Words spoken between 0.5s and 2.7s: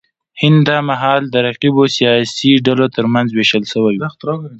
دا مهال د رقیبو سیاسي